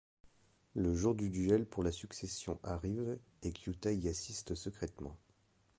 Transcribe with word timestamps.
Le 0.73 0.95
jour 0.95 1.13
du 1.13 1.29
duel 1.29 1.67
pour 1.67 1.83
la 1.83 1.91
succession 1.91 2.59
arrive, 2.63 3.19
et 3.43 3.51
Kyûta 3.53 3.91
y 3.91 4.07
assiste 4.09 4.55
secrètement. 4.55 5.15